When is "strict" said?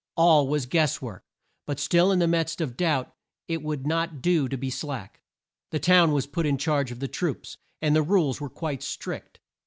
8.81-9.39